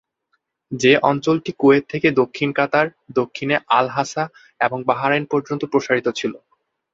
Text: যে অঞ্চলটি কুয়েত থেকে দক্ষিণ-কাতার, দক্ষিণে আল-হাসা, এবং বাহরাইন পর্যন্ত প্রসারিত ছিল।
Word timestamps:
যে 0.71 0.97
অঞ্চলটি 1.03 1.51
কুয়েত 1.57 1.83
থেকে 1.89 2.07
দক্ষিণ-কাতার, 2.11 2.87
দক্ষিণে 3.15 3.55
আল-হাসা, 3.69 4.23
এবং 4.59 4.77
বাহরাইন 4.85 5.25
পর্যন্ত 5.25 5.61
প্রসারিত 5.65 6.07
ছিল। 6.15 6.33